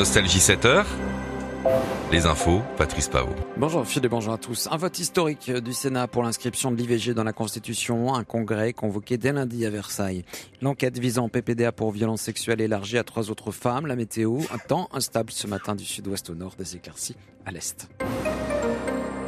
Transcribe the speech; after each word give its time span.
Nostalgie 0.00 0.40
7 0.40 0.64
heures. 0.64 0.86
Les 2.10 2.24
infos, 2.24 2.62
Patrice 2.78 3.08
Pao. 3.08 3.28
Bonjour 3.58 3.86
Philippe 3.86 4.06
et 4.06 4.08
bonjour 4.08 4.32
à 4.32 4.38
tous. 4.38 4.66
Un 4.70 4.78
vote 4.78 4.98
historique 4.98 5.50
du 5.50 5.74
Sénat 5.74 6.08
pour 6.08 6.22
l'inscription 6.22 6.72
de 6.72 6.76
l'IVG 6.76 7.12
dans 7.12 7.22
la 7.22 7.34
Constitution, 7.34 8.14
un 8.14 8.24
congrès 8.24 8.72
convoqué 8.72 9.18
dès 9.18 9.32
lundi 9.32 9.66
à 9.66 9.68
Versailles. 9.68 10.24
L'enquête 10.62 10.98
visant 10.98 11.28
PPDA 11.28 11.70
pour 11.70 11.90
violences 11.90 12.22
sexuelles 12.22 12.62
élargie 12.62 12.96
à 12.96 13.04
trois 13.04 13.30
autres 13.30 13.52
femmes, 13.52 13.86
la 13.86 13.94
météo, 13.94 14.38
un 14.50 14.56
temps 14.56 14.88
instable 14.94 15.32
ce 15.32 15.46
matin 15.46 15.74
du 15.74 15.84
sud-ouest 15.84 16.30
au 16.30 16.34
nord, 16.34 16.54
des 16.56 16.76
éclaircies 16.76 17.16
à 17.44 17.50
l'est. 17.50 17.86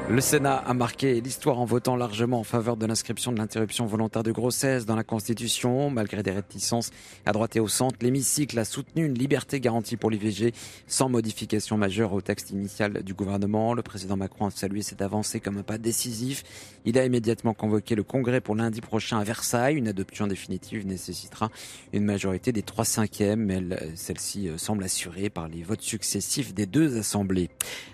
Le 0.09 0.21
Sénat 0.21 0.57
a 0.57 0.75
marqué 0.75 1.21
l'histoire 1.21 1.59
en 1.59 1.64
votant 1.64 1.96
largement 1.96 2.41
en 2.41 2.45
faveur 2.45 2.77
de 2.77 2.84
l'inscription 2.84 3.32
de 3.32 3.39
l'interruption 3.39 3.87
volontaire 3.87 4.23
de 4.23 4.32
grossesse 4.32 4.84
dans 4.84 4.96
la 4.96 5.05
Constitution. 5.05 5.89
Malgré 5.91 6.23
des 6.23 6.32
réticences 6.32 6.91
à 7.25 7.32
droite 7.32 7.57
et 7.57 7.61
au 7.61 7.69
centre, 7.69 7.96
l'hémicycle 8.02 8.59
a 8.59 8.65
soutenu 8.65 9.07
une 9.07 9.15
liberté 9.15 9.59
garantie 9.59 9.96
pour 9.96 10.11
l'IVG 10.11 10.52
sans 10.87 11.09
modification 11.09 11.78
majeure 11.78 12.12
au 12.12 12.20
texte 12.20 12.51
initial 12.51 13.02
du 13.02 13.15
gouvernement. 13.15 13.73
Le 13.73 13.83
président 13.83 14.16
Macron 14.16 14.47
a 14.47 14.51
salué 14.51 14.83
cette 14.83 15.01
avancée 15.01 15.41
comme 15.41 15.56
un 15.56 15.62
pas 15.62 15.78
décisif. 15.78 16.42
Il 16.84 16.98
a 16.98 17.06
immédiatement 17.06 17.55
convoqué 17.55 17.95
le 17.95 18.03
congrès 18.03 18.42
pour 18.42 18.55
lundi 18.55 18.80
prochain 18.83 19.19
à 19.19 19.25
Versailles. 19.25 19.77
Une 19.77 19.89
adoption 19.89 20.27
définitive 20.27 20.87
nécessitera 20.87 21.48
une 21.92 22.05
majorité 22.05 22.53
des 22.53 22.62
trois 22.62 22.84
cinquièmes, 22.84 23.45
mais 23.45 23.62
celle-ci 23.95 24.48
euh, 24.48 24.59
semble 24.59 24.84
assurée 24.84 25.30
par 25.30 25.48
les 25.48 25.62
votes 25.62 25.80
successifs 25.80 26.53
des 26.53 26.66
deux 26.66 26.98
assemblées. 26.98 27.48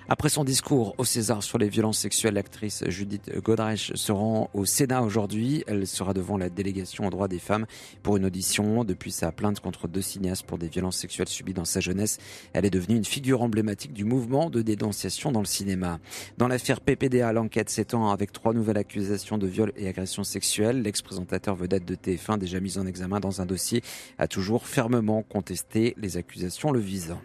Après 0.09 0.31
son 0.31 0.43
discours 0.43 0.95
au 0.97 1.05
César 1.05 1.43
sur 1.43 1.59
les 1.59 1.69
violences 1.69 1.98
l'actrice 2.25 2.85
Judith 2.89 3.31
Godrèche 3.43 3.93
se 3.95 4.13
rend 4.13 4.51
au 4.55 4.65
Sénat 4.65 5.03
aujourd'hui. 5.03 5.65
Elle 5.67 5.87
sera 5.87 6.15
devant 6.15 6.37
la 6.37 6.49
délégation 6.49 7.07
aux 7.07 7.11
droits 7.11 7.29
des 7.29 7.39
femmes 7.39 7.67
pour 8.03 8.17
une 8.17 8.25
audition. 8.25 8.85
Depuis 8.85 9.11
sa 9.11 9.33
plainte 9.33 9.61
contre 9.61 9.89
deux 9.89 10.03
cinéastes 10.03 10.47
pour 10.47 10.59
des 10.59 10.69
violences 10.69 10.97
sexuelles 10.97 11.29
subies 11.29 11.55
dans 11.55 11.65
sa 11.65 11.81
jeunesse, 11.81 12.19
elle 12.53 12.65
est 12.65 12.71
devenue 12.71 12.97
une 12.97 13.05
figure 13.05 13.43
emblématique 13.43 13.93
du 13.93 14.05
mouvement 14.05 14.51
de 14.51 14.63
dénonciation 14.63 15.33
dans 15.33 15.41
le 15.41 15.47
cinéma. 15.47 15.99
Dans 16.37 16.49
l'affaire 16.49 16.81
PPDA, 16.81 17.33
l'enquête 17.33 17.71
s'étend 17.71 18.11
avec 18.11 18.33
trois 18.33 18.53
nouvelles 18.53 18.79
accusations 18.79 19.39
de 19.39 19.47
viol 19.47 19.73
et 19.77 19.89
agression 19.89 20.25
sexuelle. 20.25 20.83
L'ex-présentateur 20.83 21.57
vedette 21.57 21.85
de 21.85 21.95
TF1, 21.95 22.39
déjà 22.39 22.61
mis 22.61 22.79
en 22.79 22.87
examen 22.87 23.21
dans 23.21 23.41
un 23.41 23.47
dossier, 23.47 23.83
a 24.19 24.29
toujours 24.29 24.67
fermement 24.67 25.23
contesté 25.23 25.95
les 25.97 26.17
accusations 26.17 26.71
le 26.71 26.81
visant. 26.81 27.21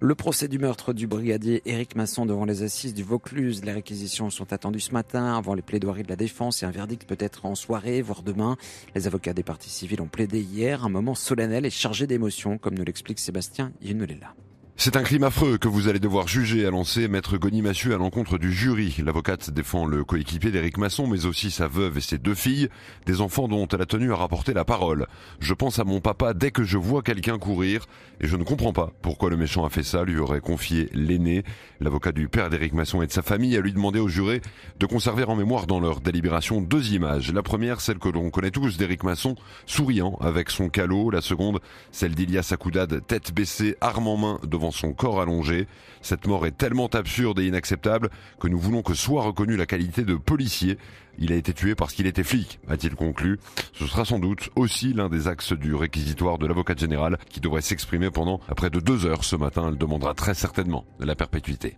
Le 0.00 0.14
procès 0.14 0.48
du 0.48 0.58
meurtre 0.58 0.92
du 0.92 1.06
brigadier 1.06 1.62
Éric 1.66 1.96
Masson 1.96 2.26
devant 2.26 2.44
les 2.44 2.62
assises 2.62 2.94
du 2.94 3.02
Vaucluse. 3.02 3.64
Les 3.64 3.72
réquisitions 3.72 4.30
sont 4.30 4.52
attendues 4.52 4.80
ce 4.80 4.92
matin 4.92 5.36
avant 5.36 5.54
les 5.54 5.62
plaidoiries 5.62 6.02
de 6.02 6.08
la 6.08 6.16
défense 6.16 6.62
et 6.62 6.66
un 6.66 6.70
verdict 6.70 7.08
peut-être 7.08 7.46
en 7.46 7.54
soirée, 7.54 8.02
voire 8.02 8.22
demain. 8.22 8.56
Les 8.94 9.06
avocats 9.06 9.32
des 9.32 9.42
parties 9.42 9.70
civiles 9.70 10.00
ont 10.00 10.08
plaidé 10.08 10.40
hier 10.40 10.84
un 10.84 10.88
moment 10.88 11.14
solennel 11.14 11.66
et 11.66 11.70
chargé 11.70 12.06
d'émotion, 12.06 12.58
comme 12.58 12.74
nous 12.74 12.84
l'explique 12.84 13.18
Sébastien 13.18 13.72
Yenelela. 13.80 14.34
C'est 14.80 14.96
un 14.96 15.02
crime 15.02 15.24
affreux 15.24 15.58
que 15.58 15.66
vous 15.66 15.88
allez 15.88 15.98
devoir 15.98 16.28
juger, 16.28 16.64
a 16.64 16.70
lancé 16.70 17.08
Maître 17.08 17.36
Goni 17.36 17.62
Massu 17.62 17.92
à 17.94 17.96
l'encontre 17.96 18.38
du 18.38 18.52
jury. 18.52 18.94
L'avocate 19.04 19.50
défend 19.50 19.86
le 19.86 20.04
coéquipier 20.04 20.52
d'Éric 20.52 20.78
Masson, 20.78 21.08
mais 21.08 21.26
aussi 21.26 21.50
sa 21.50 21.66
veuve 21.66 21.98
et 21.98 22.00
ses 22.00 22.16
deux 22.16 22.36
filles, 22.36 22.68
des 23.04 23.20
enfants 23.20 23.48
dont 23.48 23.66
elle 23.66 23.82
a 23.82 23.86
tenu 23.86 24.12
à 24.12 24.14
rapporter 24.14 24.54
la 24.54 24.64
parole. 24.64 25.08
Je 25.40 25.52
pense 25.52 25.80
à 25.80 25.84
mon 25.84 26.00
papa 26.00 26.32
dès 26.32 26.52
que 26.52 26.62
je 26.62 26.78
vois 26.78 27.02
quelqu'un 27.02 27.40
courir, 27.40 27.86
et 28.20 28.28
je 28.28 28.36
ne 28.36 28.44
comprends 28.44 28.72
pas 28.72 28.92
pourquoi 29.02 29.30
le 29.30 29.36
méchant 29.36 29.64
a 29.64 29.68
fait 29.68 29.82
ça, 29.82 30.04
lui 30.04 30.16
aurait 30.20 30.40
confié 30.40 30.88
l'aîné. 30.92 31.42
L'avocat 31.80 32.12
du 32.12 32.28
père 32.28 32.48
d'Éric 32.48 32.72
Masson 32.72 33.02
et 33.02 33.08
de 33.08 33.12
sa 33.12 33.22
famille 33.22 33.56
a 33.56 33.60
lui 33.60 33.72
demandé 33.72 33.98
au 33.98 34.06
juré 34.06 34.42
de 34.78 34.86
conserver 34.86 35.24
en 35.24 35.34
mémoire 35.34 35.66
dans 35.66 35.80
leur 35.80 36.00
délibération 36.00 36.60
deux 36.60 36.92
images. 36.92 37.32
La 37.32 37.42
première, 37.42 37.80
celle 37.80 37.98
que 37.98 38.08
l'on 38.08 38.30
connaît 38.30 38.52
tous 38.52 38.76
d'Éric 38.76 39.02
Masson, 39.02 39.34
souriant 39.66 40.16
avec 40.20 40.50
son 40.50 40.68
calot. 40.68 41.10
La 41.10 41.20
seconde, 41.20 41.58
celle 41.90 42.14
d'Ilias 42.14 42.50
Akoudad, 42.52 43.04
tête 43.08 43.34
baissée, 43.34 43.74
arme 43.80 44.06
en 44.06 44.16
main 44.16 44.38
devant 44.44 44.67
son 44.70 44.92
corps 44.92 45.20
allongé. 45.20 45.66
Cette 46.02 46.26
mort 46.26 46.46
est 46.46 46.56
tellement 46.56 46.88
absurde 46.88 47.38
et 47.40 47.46
inacceptable 47.46 48.10
que 48.40 48.48
nous 48.48 48.58
voulons 48.58 48.82
que 48.82 48.94
soit 48.94 49.22
reconnue 49.22 49.56
la 49.56 49.66
qualité 49.66 50.02
de 50.04 50.14
policier. 50.14 50.78
Il 51.18 51.32
a 51.32 51.36
été 51.36 51.52
tué 51.52 51.74
parce 51.74 51.94
qu'il 51.94 52.06
était 52.06 52.22
flic, 52.22 52.60
a-t-il 52.68 52.94
conclu. 52.94 53.40
Ce 53.72 53.86
sera 53.86 54.04
sans 54.04 54.18
doute 54.18 54.50
aussi 54.54 54.92
l'un 54.92 55.08
des 55.08 55.26
axes 55.26 55.52
du 55.52 55.74
réquisitoire 55.74 56.38
de 56.38 56.46
l'avocat 56.46 56.76
général 56.76 57.18
qui 57.28 57.40
devrait 57.40 57.62
s'exprimer 57.62 58.10
pendant 58.10 58.38
près 58.56 58.70
de 58.70 58.78
deux 58.78 59.06
heures 59.06 59.24
ce 59.24 59.34
matin. 59.34 59.68
Elle 59.68 59.78
demandera 59.78 60.14
très 60.14 60.34
certainement 60.34 60.84
la 61.00 61.16
perpétuité. 61.16 61.76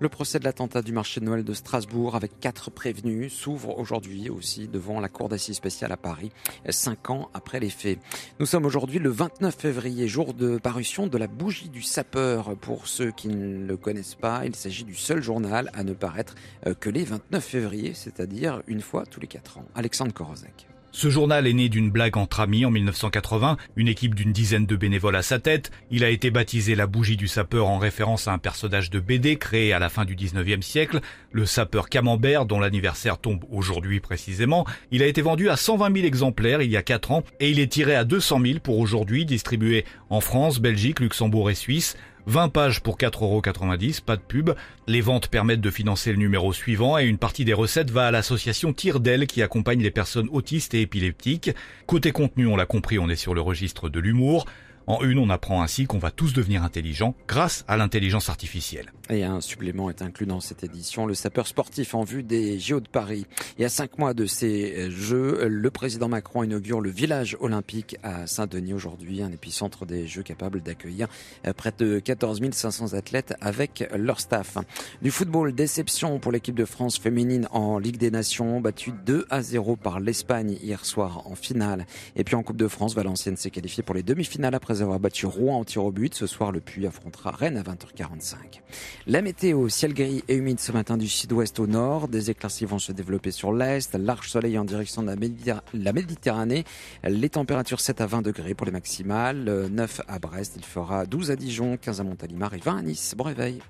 Le 0.00 0.08
procès 0.08 0.40
de 0.40 0.44
l'attentat 0.44 0.82
du 0.82 0.90
marché 0.90 1.20
de 1.20 1.24
Noël 1.24 1.44
de 1.44 1.54
Strasbourg 1.54 2.16
avec 2.16 2.40
quatre 2.40 2.68
prévenus 2.68 3.32
s'ouvre 3.32 3.78
aujourd'hui 3.78 4.28
aussi 4.28 4.66
devant 4.66 4.98
la 4.98 5.08
Cour 5.08 5.28
d'assises 5.28 5.54
spéciale 5.54 5.92
à 5.92 5.96
Paris, 5.96 6.32
cinq 6.68 7.10
ans 7.10 7.30
après 7.32 7.60
les 7.60 7.70
faits. 7.70 8.00
Nous 8.40 8.46
sommes 8.46 8.64
aujourd'hui 8.64 8.98
le 8.98 9.10
29 9.10 9.54
février, 9.54 10.08
jour 10.08 10.34
de 10.34 10.58
parution 10.58 11.06
de 11.06 11.16
la 11.16 11.28
bougie 11.28 11.68
du 11.68 11.80
sapeur. 11.80 12.56
Pour 12.56 12.88
ceux 12.88 13.12
qui 13.12 13.28
ne 13.28 13.64
le 13.66 13.76
connaissent 13.76 14.16
pas, 14.16 14.44
il 14.44 14.56
s'agit 14.56 14.84
du 14.84 14.96
seul 14.96 15.22
journal 15.22 15.70
à 15.74 15.84
ne 15.84 15.92
paraître 15.92 16.34
euh, 16.66 16.74
que 16.74 16.90
les 16.90 17.04
29 17.04 17.44
février, 17.44 17.94
c'est-à-dire 17.94 18.62
une 18.66 18.80
fois 18.80 19.06
tous 19.06 19.20
les 19.20 19.28
quatre 19.28 19.58
ans. 19.58 19.64
Alexandre 19.76 20.12
Korozek. 20.12 20.66
Ce 20.96 21.10
journal 21.10 21.48
est 21.48 21.52
né 21.52 21.68
d'une 21.68 21.90
blague 21.90 22.16
entre 22.16 22.38
amis 22.38 22.64
en 22.64 22.70
1980, 22.70 23.56
une 23.74 23.88
équipe 23.88 24.14
d'une 24.14 24.32
dizaine 24.32 24.64
de 24.64 24.76
bénévoles 24.76 25.16
à 25.16 25.22
sa 25.22 25.40
tête. 25.40 25.72
Il 25.90 26.04
a 26.04 26.08
été 26.08 26.30
baptisé 26.30 26.76
la 26.76 26.86
bougie 26.86 27.16
du 27.16 27.26
sapeur 27.26 27.66
en 27.66 27.78
référence 27.78 28.28
à 28.28 28.32
un 28.32 28.38
personnage 28.38 28.90
de 28.90 29.00
BD 29.00 29.34
créé 29.34 29.72
à 29.72 29.80
la 29.80 29.88
fin 29.88 30.04
du 30.04 30.14
19e 30.14 30.62
siècle, 30.62 31.00
le 31.32 31.46
sapeur 31.46 31.88
Camembert 31.88 32.46
dont 32.46 32.60
l'anniversaire 32.60 33.18
tombe 33.18 33.44
aujourd'hui 33.50 33.98
précisément. 33.98 34.66
Il 34.92 35.02
a 35.02 35.08
été 35.08 35.20
vendu 35.20 35.50
à 35.50 35.56
120 35.56 35.92
000 35.92 36.06
exemplaires 36.06 36.62
il 36.62 36.70
y 36.70 36.76
a 36.76 36.82
4 36.82 37.10
ans 37.10 37.24
et 37.40 37.50
il 37.50 37.58
est 37.58 37.72
tiré 37.72 37.96
à 37.96 38.04
200 38.04 38.40
000 38.40 38.58
pour 38.60 38.78
aujourd'hui, 38.78 39.26
distribué 39.26 39.84
en 40.10 40.20
France, 40.20 40.60
Belgique, 40.60 41.00
Luxembourg 41.00 41.50
et 41.50 41.56
Suisse. 41.56 41.96
20 42.26 42.48
pages 42.48 42.80
pour 42.80 42.96
4,90€, 42.96 44.02
pas 44.02 44.16
de 44.16 44.22
pub. 44.22 44.50
Les 44.86 45.00
ventes 45.00 45.28
permettent 45.28 45.60
de 45.60 45.70
financer 45.70 46.10
le 46.10 46.18
numéro 46.18 46.52
suivant 46.52 46.98
et 46.98 47.04
une 47.04 47.18
partie 47.18 47.44
des 47.44 47.52
recettes 47.52 47.90
va 47.90 48.06
à 48.06 48.10
l'association 48.10 48.72
Tire 48.72 49.00
d'elle 49.00 49.26
qui 49.26 49.42
accompagne 49.42 49.82
les 49.82 49.90
personnes 49.90 50.28
autistes 50.32 50.74
et 50.74 50.80
épileptiques. 50.80 51.50
Côté 51.86 52.12
contenu, 52.12 52.46
on 52.46 52.56
l'a 52.56 52.66
compris, 52.66 52.98
on 52.98 53.08
est 53.08 53.16
sur 53.16 53.34
le 53.34 53.40
registre 53.40 53.88
de 53.88 54.00
l'humour. 54.00 54.46
En 54.86 55.02
une, 55.02 55.18
on 55.18 55.30
apprend 55.30 55.62
ainsi 55.62 55.86
qu'on 55.86 55.98
va 55.98 56.10
tous 56.10 56.34
devenir 56.34 56.62
intelligents 56.62 57.14
grâce 57.26 57.64
à 57.68 57.76
l'intelligence 57.76 58.28
artificielle. 58.28 58.92
Et 59.10 59.24
un 59.24 59.40
supplément 59.40 59.90
est 59.90 60.02
inclus 60.02 60.26
dans 60.26 60.40
cette 60.40 60.64
édition, 60.64 61.06
le 61.06 61.14
sapeur 61.14 61.46
sportif 61.46 61.94
en 61.94 62.04
vue 62.04 62.22
des 62.22 62.58
JO 62.58 62.80
de 62.80 62.88
Paris. 62.88 63.26
Et 63.58 63.64
à 63.64 63.68
cinq 63.68 63.98
mois 63.98 64.14
de 64.14 64.26
ces 64.26 64.90
Jeux, 64.90 65.46
le 65.46 65.70
président 65.70 66.08
Macron 66.08 66.42
inaugure 66.42 66.80
le 66.80 66.90
village 66.90 67.36
olympique 67.40 67.96
à 68.02 68.26
Saint-Denis 68.26 68.74
aujourd'hui, 68.74 69.22
un 69.22 69.32
épicentre 69.32 69.86
des 69.86 70.06
Jeux 70.06 70.22
capable 70.22 70.62
d'accueillir 70.62 71.08
près 71.56 71.72
de 71.76 71.98
14 71.98 72.40
500 72.52 72.94
athlètes 72.94 73.34
avec 73.40 73.88
leur 73.96 74.20
staff. 74.20 74.58
Du 75.02 75.10
football, 75.10 75.54
déception 75.54 76.18
pour 76.18 76.32
l'équipe 76.32 76.54
de 76.54 76.64
France 76.64 76.98
féminine 76.98 77.48
en 77.52 77.78
Ligue 77.78 77.98
des 77.98 78.10
Nations, 78.10 78.60
battue 78.60 78.92
2 79.04 79.26
à 79.30 79.42
0 79.42 79.76
par 79.76 80.00
l'Espagne 80.00 80.58
hier 80.62 80.84
soir 80.84 81.26
en 81.26 81.34
finale. 81.34 81.86
Et 82.16 82.24
puis 82.24 82.34
en 82.34 82.42
Coupe 82.42 82.56
de 82.56 82.68
France, 82.68 82.94
Valenciennes 82.94 83.36
s'est 83.36 83.50
qualifiée 83.50 83.82
pour 83.82 83.94
les 83.94 84.02
demi-finales 84.02 84.54
après 84.54 84.73
avoir 84.82 85.00
battu 85.00 85.26
Rouen 85.26 85.58
en 85.58 85.64
tir 85.64 85.84
au 85.84 85.92
but. 85.92 86.14
Ce 86.14 86.26
soir, 86.26 86.52
le 86.52 86.60
Puy 86.60 86.86
affrontera 86.86 87.30
Rennes 87.30 87.56
à 87.56 87.62
20h45. 87.62 88.60
La 89.06 89.22
météo, 89.22 89.68
ciel 89.68 89.94
gris 89.94 90.24
et 90.28 90.34
humide 90.34 90.60
ce 90.60 90.72
matin 90.72 90.96
du 90.96 91.08
sud-ouest 91.08 91.58
au 91.60 91.66
nord. 91.66 92.08
Des 92.08 92.30
éclaircies 92.30 92.64
vont 92.64 92.78
se 92.78 92.92
développer 92.92 93.30
sur 93.30 93.52
l'est. 93.52 93.94
Large 93.94 94.28
soleil 94.28 94.58
en 94.58 94.64
direction 94.64 95.02
de 95.02 95.08
la, 95.08 95.92
Méditerranée. 95.92 96.64
Les 97.04 97.28
températures 97.28 97.80
7 97.80 98.00
à 98.00 98.06
20 98.06 98.22
degrés 98.22 98.54
pour 98.54 98.66
les 98.66 98.72
maximales. 98.72 99.68
9 99.70 100.00
à 100.08 100.18
Brest. 100.18 100.54
Il 100.56 100.64
fera 100.64 101.06
12 101.06 101.30
à 101.30 101.36
Dijon, 101.36 101.76
15 101.76 102.00
à 102.00 102.04
Montalimar 102.04 102.54
et 102.54 102.58
20 102.58 102.76
à 102.76 102.82
Nice. 102.82 103.14
Bon 103.16 103.24
réveil. 103.24 103.60